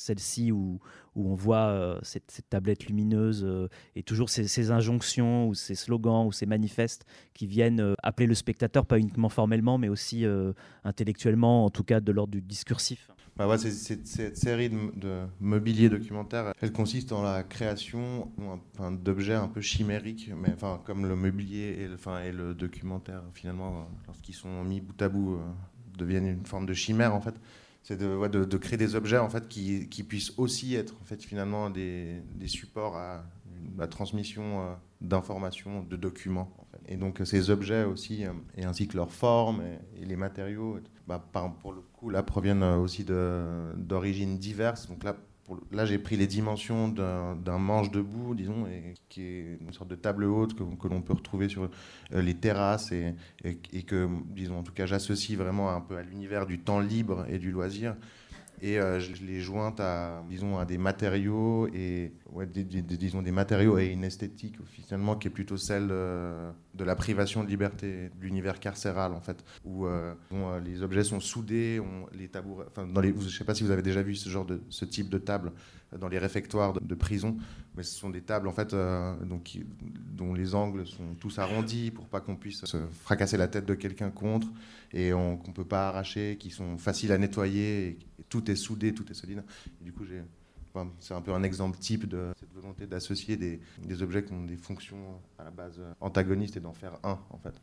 [0.03, 0.79] celle-ci où,
[1.15, 6.25] où on voit euh, cette, tablette lumineuse euh, et toujours ces, injonctions ou ces slogans
[6.25, 10.25] ou ces manifestes qui viennent euh, appeler le spectateur, pas uniquement formellement, mais aussi
[10.83, 13.09] intellectuellement, en tout cas de l'ordre du discursif.
[13.35, 18.31] Bah ouais, cette, série de, mobilier documentaire, elle consiste en la création
[19.03, 23.87] d'objets un peu chimériques, mais enfin, comme le mobilier et le, et le documentaire, finalement,
[24.05, 25.39] lorsqu'ils sont mis bout à bout,
[25.97, 27.35] deviennent une forme de chimère, en fait
[27.83, 32.21] c'est de, créer des objets en fait qui, puissent aussi être en fait finalement des,
[32.47, 33.25] supports à
[33.77, 36.51] la transmission euh, d'informations, de documents.
[36.87, 39.61] Et donc ces objets aussi, euh, et ainsi que leur forme
[39.97, 41.23] et, les matériaux, bah,
[41.61, 44.87] pour le coup là proviennent aussi d'origines diverses.
[44.87, 45.15] Donc là
[45.71, 49.95] là, j'ai pris les dimensions d'un manche debout, disons, et qui est une sorte de
[49.95, 51.69] table haute que, l'on peut retrouver sur
[52.13, 56.03] euh, les terrasses et, et, que, disons, en tout cas, j'associe vraiment un peu à
[56.03, 57.95] l'univers du temps libre et du loisir
[58.63, 62.13] et euh, je les jointe à, disons, à des matériaux et
[62.55, 67.43] disons, des matériaux et une esthétique finalement qui est plutôt celle euh, de la privation
[67.43, 70.13] de liberté, de l'univers carcéral en fait, où euh,
[70.63, 71.81] les objets sont soudés,
[72.13, 74.61] les tabourets, enfin, je ne sais pas si vous avez déjà vu ce genre de
[74.69, 75.51] ce type de table
[75.99, 77.37] dans les réfectoires de, prison,
[77.75, 78.73] mais ce sont des tables en fait
[79.25, 79.59] donc,
[80.11, 83.75] dont les angles sont tous arrondis pour pas qu'on puisse se fracasser la tête de
[83.75, 84.47] quelqu'un contre
[84.91, 87.87] et qu'on ne peut pas arracher, qui sont faciles à nettoyer.
[87.87, 87.97] Et,
[88.33, 89.43] tout est soudé, tout est solide.
[89.81, 90.03] du coup,
[90.99, 94.43] c'est un peu un exemple type de cette volonté d'associer des, des, objets qui ont
[94.43, 97.53] des fonctions à la base antagonistes et d'en faire un, en fait.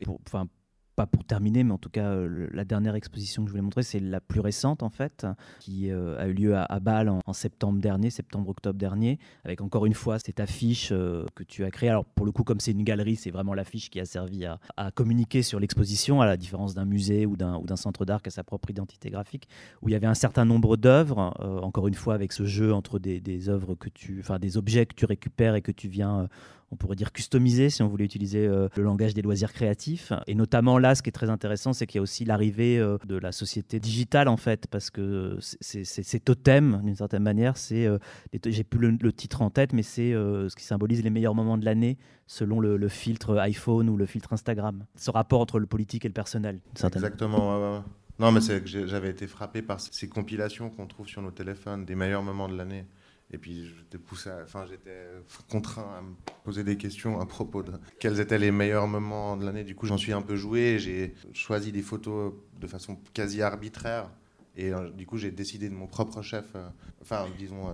[0.00, 0.48] Et enfin,
[0.96, 3.82] pas pour terminer, mais en tout cas, euh, la dernière exposition que je voulais montrer,
[3.82, 5.26] c'est la plus récente en fait,
[5.60, 9.94] qui euh, a eu lieu à, Bâle en, septembre dernier, septembre-octobre dernier, avec encore une
[9.94, 11.90] fois cette affiche euh, que tu as créée.
[11.90, 14.58] Alors pour le coup, comme c'est une galerie, c'est vraiment l'affiche qui a servi à,
[14.92, 18.44] communiquer sur l'exposition, à la différence d'un musée ou d'un centre d'art qui a sa
[18.44, 19.48] propre identité graphique,
[19.82, 22.98] où il y avait un certain nombre d'œuvres, encore une fois avec ce jeu entre
[22.98, 26.28] des, des œuvres que tu, enfin des objets que tu récupères et que tu viens
[26.72, 30.12] on pourrait dire customisé si on voulait utiliser euh, le langage des loisirs créatifs.
[30.26, 32.98] Et notamment là, ce qui est très intéressant, c'est qu'il y a aussi l'arrivée euh,
[33.06, 37.98] de la société digitale en fait, parce que ces totems, d'une certaine manière, c'est, euh,
[38.44, 41.64] j'ai plus le, titre en tête, mais c'est ce qui symbolise les meilleurs moments de
[41.64, 44.84] l'année selon le, filtre iPhone ou le filtre Instagram.
[44.96, 46.60] Ce rapport entre le politique et le personnel.
[46.74, 47.82] Exactement.
[48.18, 51.84] Non, mais c'est que j'avais été frappé par ces compilations qu'on trouve sur nos téléphones
[51.84, 52.86] des meilleurs moments de l'année.
[53.32, 55.08] Et puis j'étais poussé, enfin j'étais
[55.50, 59.44] contraint à me poser des questions à propos de quels étaient les meilleurs moments de
[59.44, 59.64] l'année.
[59.64, 60.78] Du coup, j'en suis un peu joué.
[60.78, 64.10] J'ai choisi des photos de façon quasi arbitraire.
[64.56, 66.66] Et euh, du coup, j'ai décidé de mon propre chef, euh,
[67.02, 67.72] enfin, disons, euh,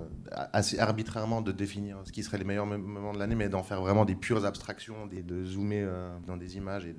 [0.53, 3.81] assez arbitrairement de définir ce qui serait les meilleurs moments de l'année, mais d'en faire
[3.81, 5.87] vraiment des pures abstractions, de zoomer
[6.27, 6.85] dans des images.
[6.87, 6.97] Et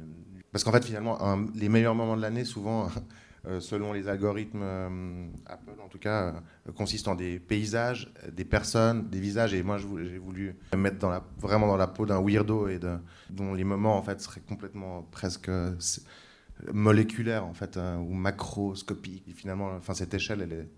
[0.53, 1.17] Parce qu'en fait, finalement,
[1.53, 2.87] les meilleurs moments de l'année, souvent,
[3.59, 6.33] selon les algorithmes euh, Apple en tout cas,
[6.67, 9.53] euh, consistent en des paysages, des personnes, des visages.
[9.53, 11.05] Et moi, j'ai voulu me mettre
[11.37, 12.67] vraiment dans la peau d'un weirdo
[13.29, 15.51] dont les moments en fait seraient complètement presque
[16.71, 19.33] moléculaires en fait ou macroscopiques.
[19.35, 20.69] Finalement, enfin cette échelle, elle est,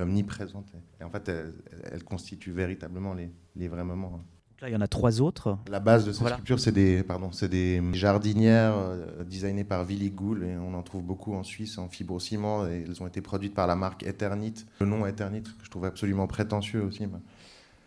[0.00, 4.22] omniprésente et, en fait, elle, constitue véritablement les, les vrais moments.
[4.64, 5.58] Il y en a trois autres.
[5.68, 10.10] La base de ces sculptures, c'est des, pardon, c'est des jardinières euh, designées par Willy
[10.10, 13.54] Goul et on en trouve beaucoup en Suisse en fibrociment et elles ont été produites
[13.54, 14.54] par la marque Eternit.
[14.80, 17.08] Le nom Eternit, que je trouve absolument prétentieux aussi,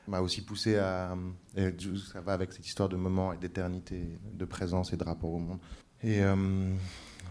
[0.08, 1.16] m'a aussi poussé à.
[1.56, 1.74] Et
[2.12, 5.40] ça va avec cette histoire de moment et d'éternité, de présence et de rapport au
[5.40, 5.60] monde.
[6.04, 6.36] Et euh,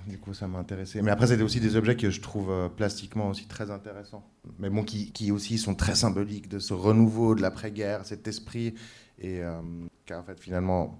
[0.06, 1.02] du coup, ça m'a intéressé.
[1.02, 4.26] Mais après, c'était aussi des objets que je trouve euh, plastiquement aussi très intéressants.
[4.58, 8.74] Mais bon, qui, qui aussi sont très symboliques de ce renouveau de l'après-guerre, cet esprit
[9.18, 9.60] et euh,
[10.06, 10.98] qui a en fait finalement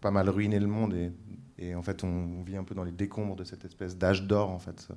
[0.00, 0.94] pas mal ruiné le monde
[1.58, 4.50] et, en fait on vit un peu dans les décombres de cette espèce d'âge d'or
[4.50, 4.88] en fait.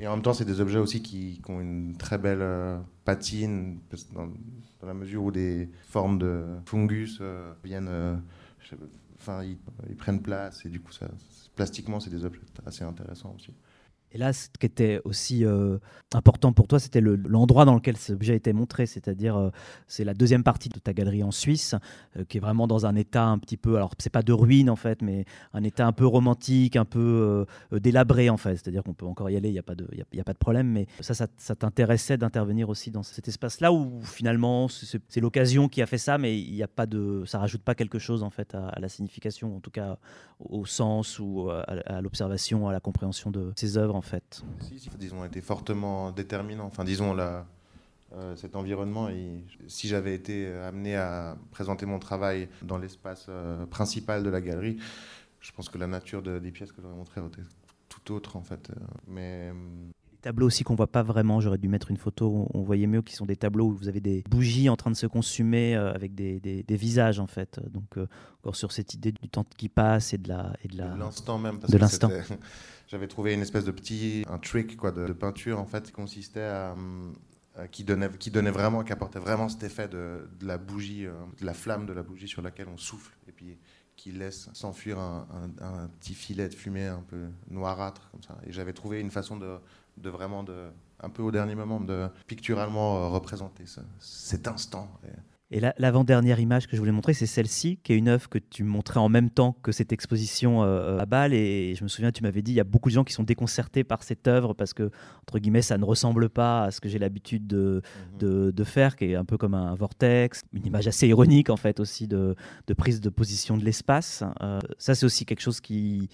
[0.00, 3.80] Et en même temps, c'est des objets aussi qui, ont une très belle euh, patine,
[4.12, 4.28] dans,
[4.86, 7.90] la mesure où des formes de fungus euh, viennent,
[9.16, 11.08] enfin, ils, prennent place, et du coup, ça,
[11.56, 13.52] plastiquement, c'est des objets assez intéressants aussi.
[14.12, 15.78] Et là, ce qui était aussi euh,
[16.14, 19.50] important pour toi, c'était l'endroit dans lequel cet objet a été montré, c'est-à-dire euh,
[19.86, 21.74] c'est la deuxième partie de ta galerie en Suisse,
[22.16, 24.70] euh, qui est vraiment dans un état un petit peu, alors c'est pas de ruine
[24.70, 28.94] en fait, mais un état un peu romantique, un peu délabré en fait, c'est-à-dire qu'on
[28.94, 30.86] peut encore y aller, il n'y a, pas de, y a, pas de problème, mais
[31.00, 35.98] ça, ça, t'intéressait d'intervenir aussi dans cet espace-là où finalement c'est l'occasion qui a fait
[35.98, 38.78] ça, mais il y a pas de, ça rajoute pas quelque chose en fait à,
[38.80, 39.98] la signification, en tout cas
[40.38, 44.42] au sens ou à l'observation, à la compréhension de ces œuvres en fait.
[44.60, 46.64] Si, disons, été fortement déterminant.
[46.64, 47.46] Enfin, disons, là,
[48.14, 49.08] euh, cet environnement,
[49.66, 54.78] si j'avais été amené à présenter mon travail dans l'espace euh, principal de la galerie,
[55.40, 57.42] je pense que la nature des pièces que j'aurais montrées aurait été
[57.88, 58.70] tout autre, en fait.
[58.70, 58.74] Euh,
[59.06, 59.52] mais
[60.18, 61.40] tableaux aussi qu'on voit pas vraiment.
[61.40, 64.00] J'aurais dû mettre une photo, on voyait mieux, qui sont des tableaux où vous avez
[64.00, 67.60] des bougies en train de se consumer euh, avec des, des, visages en fait.
[67.70, 68.06] Donc euh,
[68.40, 71.58] encore sur cette idée du temps qui passe et de la et de l'instant même.
[71.58, 72.10] de l'instant.
[72.88, 76.40] J'avais trouvé une espèce de petit un trick quoi de, peinture en fait qui consistait
[76.40, 76.74] à,
[77.70, 81.12] qui donnait qui donnait vraiment qui apportait vraiment cet effet de, de la bougie, euh,
[81.40, 83.58] de la flamme de la bougie sur laquelle on souffle et puis
[83.96, 85.26] qui laisse s'enfuir un,
[85.60, 88.38] un, petit filet de fumée un peu noirâtre comme ça.
[88.46, 89.58] Et j'avais trouvé une façon de
[89.98, 90.68] de vraiment, de,
[91.00, 93.64] un peu au dernier moment, de picturalement euh, représenter
[93.98, 94.88] cet instant.
[95.50, 98.64] Et l'avant-dernière image que je voulais montrer, c'est celle-ci, qui est une œuvre que tu
[98.64, 101.32] montrais en même temps que cette exposition euh, à Bâle.
[101.32, 103.22] Et je me souviens, tu m'avais dit, il y a beaucoup de gens qui sont
[103.22, 104.90] déconcertés par cette œuvre parce que,
[105.22, 107.80] entre guillemets, ça ne ressemble pas à ce que j'ai l'habitude de,
[108.20, 108.52] mhm.
[108.52, 111.80] de, faire, qui est un peu comme un vortex, une image assez ironique, en fait,
[111.80, 114.22] aussi de, de prise de position de l'espace.
[114.42, 116.10] Euh, ça, c'est aussi quelque chose qui,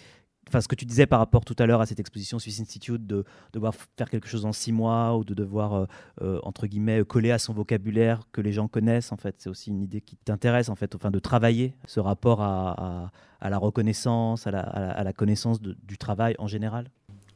[0.61, 3.25] ce que tu disais par rapport tout à l'heure à cette exposition Swiss Institute, de,
[3.53, 5.87] devoir faire quelque chose en six mois ou de devoir, euh,
[6.23, 9.71] euh, entre guillemets, coller à son vocabulaire que les gens connaissent, en fait, c'est aussi
[9.71, 13.11] une idée qui t'intéresse, en fait, enfin, de travailler ce rapport à,
[13.43, 16.91] la reconnaissance, à la, connaissance du travail en général.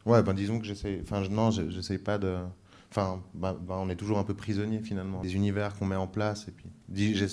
[0.06, 2.36] Ouais, ben disons que j'essaie, enfin, non, j'essaie pas de
[2.90, 6.06] Enfin, bah, bah, on est toujours un peu prisonnier finalement des univers qu'on met en
[6.06, 6.48] place.
[6.48, 6.70] Et puis,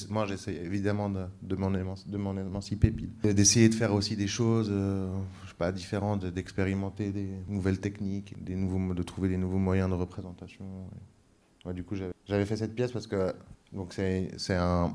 [0.09, 1.73] moi, j'essaie évidemment de, m'en
[2.37, 5.07] émanciper, puis d'essayer de faire aussi des choses, euh,
[5.73, 10.65] différentes, d'expérimenter des nouvelles techniques, de trouver des nouveaux moyens de représentation.
[11.73, 11.95] du coup,
[12.27, 13.33] j'avais fait cette pièce parce que
[13.71, 14.93] donc c'est un,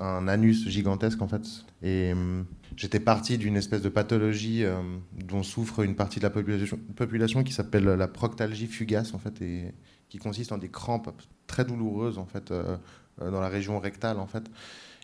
[0.00, 1.42] un anus gigantesque en fait.
[1.82, 4.76] Et hum, j'étais parti d'une espèce de pathologie euh,
[5.12, 9.74] dont souffre une partie de la population, qui s'appelle la proctalgie fugace en fait et
[10.08, 11.10] qui consiste en des crampes
[11.46, 12.76] très douloureuses en fait euh,
[13.22, 14.44] euh, dans la région rectale en fait.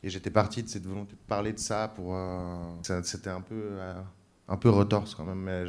[0.05, 2.19] Et j'étais parti de cette volonté de parler de ça pour
[2.83, 3.79] c'était un peu
[4.49, 5.65] un peu retorse quand même mais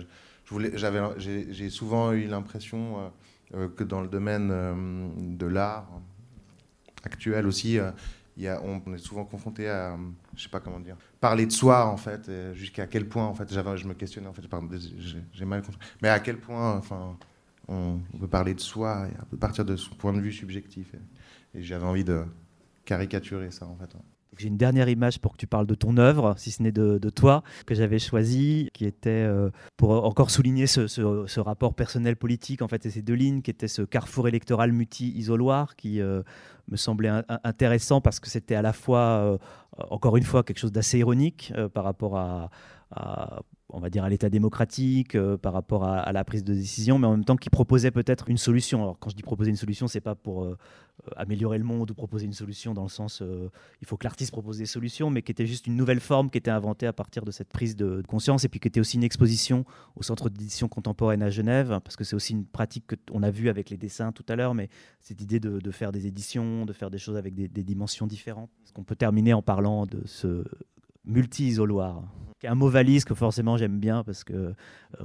[1.18, 3.12] j'ai souvent eu l'impression
[3.52, 5.88] que dans le domaine de l'art
[7.04, 7.78] actuel aussi
[8.38, 9.98] on, est souvent confronté à,
[10.36, 13.52] je sais pas comment dire, parler de soi en fait, jusqu'à quel point en fait,
[13.52, 14.43] je me questionnais en fait,
[15.34, 17.17] j'ai mal compris, mais à quel point, enfin,
[17.67, 20.93] on, peut parler de soi à partir de son point de vue subjectif.
[21.54, 22.26] Et, j'avais envie de
[22.86, 23.96] caricaturer ça en fait.
[24.38, 27.10] J'ai une dernière image pour que tu parles de ton œuvre, si ce n'est de,
[27.10, 32.67] toi, que j'avais choisi, qui était euh, pour encore souligner ce, rapport personnel politique, en
[32.67, 36.24] fait, et ces deux lignes, qui étaient ce carrefour électoral muti-isoloir, qui euh,
[36.69, 37.12] me semblait
[37.43, 39.38] intéressant parce que c'était à la fois, euh,
[39.89, 42.50] encore une fois, quelque chose d'assez ironique par rapport à,
[43.74, 47.08] on va dire, à l'état démocratique, euh, par rapport à, la prise de décision, mais
[47.08, 48.84] en même temps qui proposait peut-être une solution.
[48.84, 50.58] Alors quand je dis proposer une solution, c'est pas pour euh,
[51.16, 53.50] améliorer le monde ou proposer une solution dans le sens euh,
[53.82, 56.38] il faut que l'artiste propose des solutions, mais qui était juste une nouvelle forme qui
[56.38, 59.04] était inventée à partir de cette prise de, conscience, et puis qui était aussi une
[59.04, 63.32] exposition au Centre d'édition contemporaine à Genève, parce que c'est aussi une pratique qu'on a
[63.32, 64.70] vue avec les dessins tout à l'heure, mais
[65.02, 68.52] cette idée de, faire des éditions, de faire des choses avec des, des dimensions différentes.
[68.64, 70.44] Est-ce qu'on peut terminer en parlant de ce
[71.06, 72.04] multi-isoloir
[72.48, 74.54] un mot valise que forcément j'aime bien parce que euh,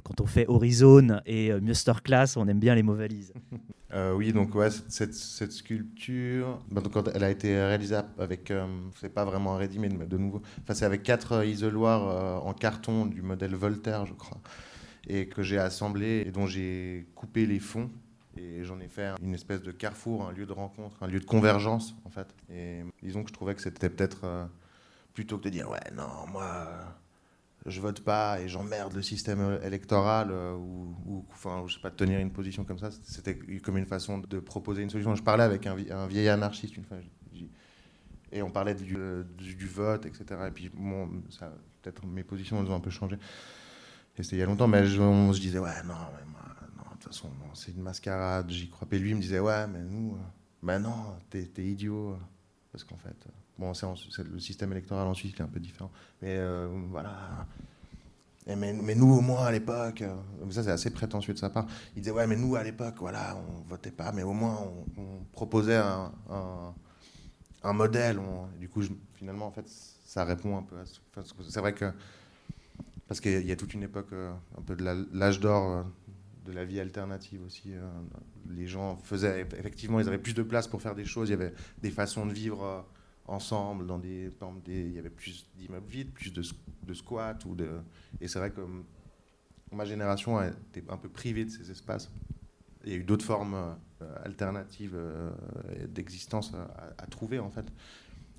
[0.03, 1.61] quand on fait Horizon et euh,
[2.03, 3.33] Class, on aime bien les mots valises.
[3.95, 4.51] Euh, oui, donc
[4.91, 8.67] cette, sculpture, bah, donc, elle a été réalisée avec, euh,
[9.01, 13.07] c'est pas vraiment un ready mais de nouveau, enfin, c'est avec quatre isoloirs en carton
[13.07, 14.43] du modèle Voltaire, je crois,
[15.09, 17.89] et que j'ai assemblé et dont j'ai coupé les fonds.
[18.37, 21.25] Et j'en ai fait une espèce de carrefour, un lieu de rencontre, un lieu de
[21.25, 22.29] convergence, en fait.
[22.53, 24.51] Et disons que je trouvais que c'était peut-être
[25.19, 26.69] plutôt que de dire, ouais, non, moi,
[27.67, 32.21] je vote pas et j'emmerde le système électoral euh, ou, enfin, je sais pas, tenir
[32.21, 35.17] une position comme ça, c'était comme une façon de proposer une solution.
[35.17, 35.75] Je parlais avec un,
[36.07, 36.99] vieil anarchiste une fois,
[38.31, 38.97] et on parlait du,
[39.37, 40.25] du, vote, etc.
[40.47, 43.17] Et puis, peut-être mes positions, elles ont un peu changé.
[44.17, 46.43] Et c'était il y a longtemps, mais je, on se disait, ouais, non, mais moi,
[46.93, 48.87] de toute façon, c'est une mascarade, j'y crois.
[48.93, 50.19] Et lui me disait, ouais, mais nous, euh,
[50.63, 52.17] ben non, t'es idiot.
[52.73, 53.29] Parce qu'en fait,
[53.59, 55.91] Bon, c'est le système électoral en Suisse qui est un peu différent.
[56.23, 57.47] Mais euh, voilà.
[58.47, 60.05] mais, mais, nous, au moins, à l'époque,
[60.51, 63.37] ça c'est assez prétentieux de sa part, il disait, ouais, mais nous, à l'époque, voilà,
[63.37, 64.59] on votait pas, mais au moins,
[64.97, 66.13] on, proposait un,
[67.65, 68.21] un, modèle.
[68.61, 68.83] du coup,
[69.15, 71.01] finalement, en fait, ça répond un peu à ce.
[71.49, 71.93] c'est vrai que.
[73.09, 75.87] Parce qu'il y a toute une époque, un peu de l'âge d'or
[76.49, 77.73] de la vie alternative aussi.
[78.49, 81.35] les gens faisaient, effectivement, ils avaient plus de place pour faire des choses, il y
[81.35, 82.87] avait des façons de vivre
[83.29, 84.33] ensemble dans des,
[84.67, 86.43] il y avait plus d'immeubles vides, plus de,
[86.83, 87.69] de squats ou de,
[88.21, 88.63] et c'est vrai que
[89.73, 92.11] ma génération était un peu privée de ces espaces.
[92.85, 95.31] Il y a eu d'autres formes euh, alternatives euh,
[95.89, 96.53] d'existence
[96.99, 97.67] à, trouver en fait.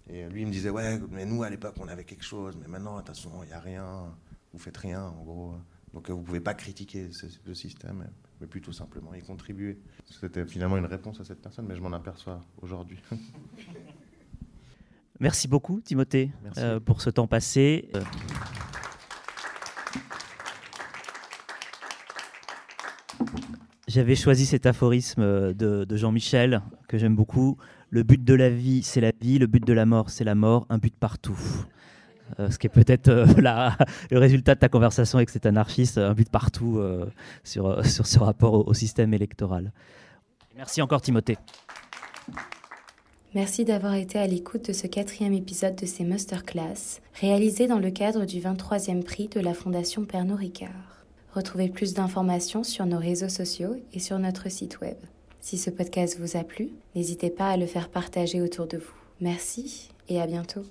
[0.08, 2.67] Et lui il me disait ouais mais nous à l'époque on avait quelque chose, mais
[2.67, 4.12] maintenant de toute façon il n'y a rien,
[4.52, 5.56] vous faites rien en gros.
[5.93, 8.06] Donc vous pouvez pas critiquer ce, le système,
[8.39, 9.80] mais plutôt simplement y contribuer.
[10.06, 12.99] C'était finalement une réponse à cette personne, mais je m'en aperçois aujourd'hui.
[15.19, 17.89] Merci beaucoup, Timothée, euh, pour ce temps passé.
[17.93, 18.02] Euh,
[23.89, 27.58] j'avais choisi cet aphorisme euh, de, Jean-Michel, que j'aime beaucoup.
[27.89, 29.39] Le but de la vie, c'est la vie.
[29.39, 30.65] Le but de la mort, c'est la mort.
[30.69, 31.38] Un but partout.
[32.38, 33.10] Ce qui est peut-être
[34.12, 36.82] le résultat de ta conversation avec cet anarchiste, un but partout
[37.44, 39.72] sur, sur ce rapport au système électoral.
[40.56, 41.38] Merci encore, Timothée.
[43.36, 47.92] Merci d'avoir été à l'écoute de ce quatrième épisode de ces masterclass, réalisé dans le
[47.92, 51.06] cadre du 23e prix de la Fondation Pernod Ricard.
[51.34, 54.98] Retrouvez plus d'informations sur nos réseaux sociaux et sur notre site web.
[55.42, 58.96] Si ce podcast vous a plu, n'hésitez pas à le faire partager autour de vous.
[59.22, 60.63] Merci et à bientôt.